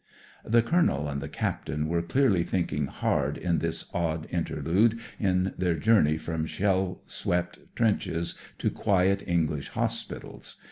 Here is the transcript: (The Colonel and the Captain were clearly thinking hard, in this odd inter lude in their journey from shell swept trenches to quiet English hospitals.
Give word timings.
(The 0.43 0.63
Colonel 0.63 1.07
and 1.07 1.21
the 1.21 1.29
Captain 1.29 1.87
were 1.87 2.01
clearly 2.01 2.43
thinking 2.43 2.87
hard, 2.87 3.37
in 3.37 3.59
this 3.59 3.85
odd 3.93 4.25
inter 4.31 4.55
lude 4.59 4.97
in 5.19 5.53
their 5.59 5.75
journey 5.75 6.17
from 6.17 6.47
shell 6.47 7.03
swept 7.05 7.59
trenches 7.75 8.33
to 8.57 8.71
quiet 8.71 9.21
English 9.27 9.67
hospitals. 9.69 10.57